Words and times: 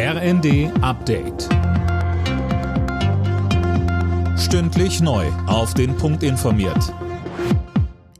RND 0.00 0.70
Update. 0.80 1.48
Stündlich 4.38 5.00
neu. 5.00 5.26
Auf 5.48 5.74
den 5.74 5.96
Punkt 5.96 6.22
informiert. 6.22 6.94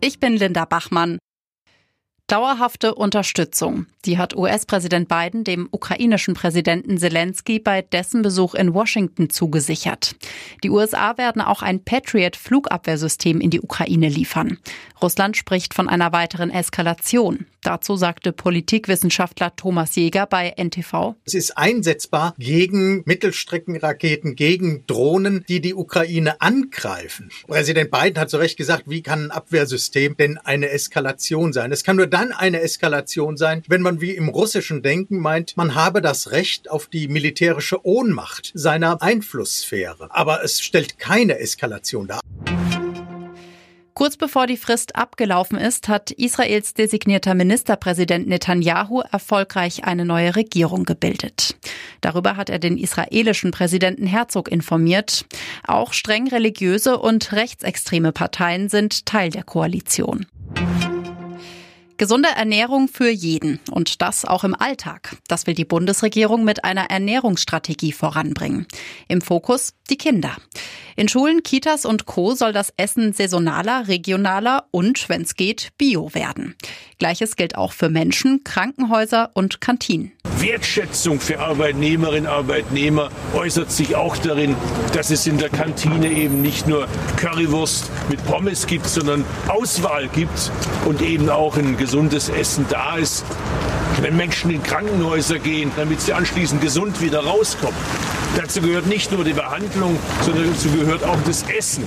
Ich 0.00 0.18
bin 0.18 0.32
Linda 0.32 0.64
Bachmann. 0.64 1.18
Dauerhafte 2.26 2.96
Unterstützung. 2.96 3.86
Die 4.04 4.18
hat 4.18 4.36
US-Präsident 4.36 5.08
Biden 5.08 5.44
dem 5.44 5.68
ukrainischen 5.70 6.34
Präsidenten 6.34 6.98
Zelensky 6.98 7.60
bei 7.60 7.82
dessen 7.82 8.22
Besuch 8.22 8.56
in 8.56 8.74
Washington 8.74 9.30
zugesichert. 9.30 10.16
Die 10.64 10.70
USA 10.70 11.16
werden 11.16 11.40
auch 11.40 11.62
ein 11.62 11.84
Patriot-Flugabwehrsystem 11.84 13.40
in 13.40 13.50
die 13.50 13.60
Ukraine 13.60 14.08
liefern. 14.08 14.58
Russland 15.00 15.36
spricht 15.36 15.74
von 15.74 15.88
einer 15.88 16.10
weiteren 16.10 16.50
Eskalation. 16.50 17.46
Dazu 17.62 17.96
sagte 17.96 18.32
Politikwissenschaftler 18.32 19.54
Thomas 19.56 19.94
Jäger 19.96 20.26
bei 20.26 20.54
NTV. 20.56 21.16
Es 21.24 21.34
ist 21.34 21.58
einsetzbar 21.58 22.34
gegen 22.38 23.02
Mittelstreckenraketen, 23.04 24.36
gegen 24.36 24.86
Drohnen, 24.86 25.44
die 25.48 25.60
die 25.60 25.74
Ukraine 25.74 26.40
angreifen. 26.40 27.30
Präsident 27.46 27.90
Biden 27.90 28.18
hat 28.20 28.30
zu 28.30 28.36
Recht 28.36 28.56
gesagt, 28.56 28.84
wie 28.86 29.02
kann 29.02 29.24
ein 29.24 29.30
Abwehrsystem 29.30 30.16
denn 30.16 30.38
eine 30.38 30.70
Eskalation 30.70 31.52
sein? 31.52 31.72
Es 31.72 31.82
kann 31.82 31.96
nur 31.96 32.06
dann 32.06 32.32
eine 32.32 32.60
Eskalation 32.60 33.36
sein, 33.36 33.62
wenn 33.68 33.82
man 33.82 34.00
wie 34.00 34.12
im 34.12 34.28
russischen 34.28 34.82
Denken 34.82 35.18
meint, 35.18 35.56
man 35.56 35.74
habe 35.74 36.00
das 36.00 36.30
Recht 36.30 36.70
auf 36.70 36.86
die 36.86 37.08
militärische 37.08 37.84
Ohnmacht 37.84 38.52
seiner 38.54 39.02
Einflusssphäre. 39.02 40.08
Aber 40.10 40.44
es 40.44 40.60
stellt 40.60 40.98
keine 40.98 41.38
Eskalation 41.38 42.06
dar. 42.06 42.20
Kurz 43.98 44.16
bevor 44.16 44.46
die 44.46 44.56
Frist 44.56 44.94
abgelaufen 44.94 45.58
ist, 45.58 45.88
hat 45.88 46.12
Israels 46.12 46.72
designierter 46.72 47.34
Ministerpräsident 47.34 48.28
Netanyahu 48.28 49.00
erfolgreich 49.00 49.82
eine 49.86 50.04
neue 50.04 50.36
Regierung 50.36 50.84
gebildet. 50.84 51.56
Darüber 52.00 52.36
hat 52.36 52.48
er 52.48 52.60
den 52.60 52.78
israelischen 52.78 53.50
Präsidenten 53.50 54.06
Herzog 54.06 54.52
informiert. 54.52 55.26
Auch 55.66 55.92
streng 55.92 56.28
religiöse 56.28 56.96
und 56.96 57.32
rechtsextreme 57.32 58.12
Parteien 58.12 58.68
sind 58.68 59.04
Teil 59.04 59.30
der 59.30 59.42
Koalition. 59.42 60.26
Gesunde 61.96 62.28
Ernährung 62.36 62.86
für 62.86 63.10
jeden 63.10 63.58
und 63.72 64.00
das 64.00 64.24
auch 64.24 64.44
im 64.44 64.54
Alltag. 64.54 65.16
Das 65.26 65.48
will 65.48 65.54
die 65.54 65.64
Bundesregierung 65.64 66.44
mit 66.44 66.62
einer 66.62 66.88
Ernährungsstrategie 66.88 67.90
voranbringen. 67.90 68.68
Im 69.08 69.20
Fokus 69.20 69.74
die 69.90 69.98
Kinder. 69.98 70.36
In 70.98 71.06
Schulen, 71.06 71.44
Kitas 71.44 71.84
und 71.84 72.06
Co 72.06 72.34
soll 72.34 72.52
das 72.52 72.72
Essen 72.76 73.12
saisonaler, 73.12 73.86
regionaler 73.86 74.64
und, 74.72 75.08
wenn 75.08 75.22
es 75.22 75.36
geht, 75.36 75.68
bio 75.78 76.12
werden. 76.12 76.56
Gleiches 76.98 77.36
gilt 77.36 77.54
auch 77.54 77.70
für 77.70 77.88
Menschen, 77.88 78.42
Krankenhäuser 78.42 79.30
und 79.34 79.60
Kantinen. 79.60 80.10
Wertschätzung 80.40 81.20
für 81.20 81.38
Arbeitnehmerinnen 81.38 82.26
und 82.26 82.32
Arbeitnehmer 82.32 83.10
äußert 83.32 83.70
sich 83.70 83.94
auch 83.94 84.16
darin, 84.16 84.56
dass 84.92 85.10
es 85.10 85.28
in 85.28 85.38
der 85.38 85.50
Kantine 85.50 86.10
eben 86.10 86.42
nicht 86.42 86.66
nur 86.66 86.88
Currywurst 87.16 87.92
mit 88.08 88.24
Pommes 88.26 88.66
gibt, 88.66 88.88
sondern 88.88 89.24
Auswahl 89.46 90.08
gibt 90.08 90.50
und 90.84 91.00
eben 91.00 91.30
auch 91.30 91.56
ein 91.56 91.76
gesundes 91.76 92.28
Essen 92.28 92.66
da 92.70 92.96
ist. 92.96 93.24
Wenn 94.00 94.16
Menschen 94.16 94.50
in 94.50 94.64
Krankenhäuser 94.64 95.38
gehen, 95.38 95.70
damit 95.76 96.00
sie 96.00 96.12
anschließend 96.12 96.60
gesund 96.60 97.00
wieder 97.00 97.20
rauskommen. 97.20 97.78
Dazu 98.36 98.60
gehört 98.60 98.86
nicht 98.86 99.10
nur 99.12 99.24
die 99.24 99.32
Behandlung, 99.32 99.98
sondern 100.22 100.52
dazu 100.52 100.70
gehört 100.70 101.04
auch 101.04 101.20
das 101.24 101.42
Essen. 101.48 101.84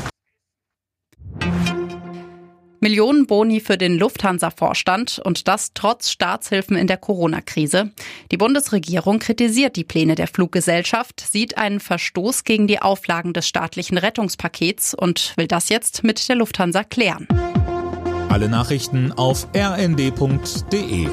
Millionen 2.84 3.28
Boni 3.28 3.59
für 3.59 3.78
den 3.78 3.95
Lufthansa-Vorstand 4.00 5.22
und 5.23 5.47
das 5.47 5.73
trotz 5.75 6.09
Staatshilfen 6.09 6.75
in 6.75 6.88
der 6.88 6.97
Corona-Krise. 6.97 7.92
Die 8.31 8.38
Bundesregierung 8.38 9.19
kritisiert 9.19 9.75
die 9.75 9.84
Pläne 9.84 10.16
der 10.16 10.25
Fluggesellschaft, 10.25 11.19
sieht 11.19 11.59
einen 11.59 11.80
Verstoß 11.80 12.44
gegen 12.44 12.66
die 12.66 12.81
Auflagen 12.81 13.34
des 13.34 13.47
staatlichen 13.47 14.00
Rettungspakets 14.00 14.95
und 14.95 15.34
will 15.38 15.45
das 15.45 15.69
jetzt 15.69 16.03
mit 16.03 16.28
der 16.28 16.38
Lufthansa 16.38 16.84
klären. 16.84 17.28
Alle 18.29 18.50
Nachrichten 18.50 19.12
auf 19.12 19.47
rnd.de 19.56 21.08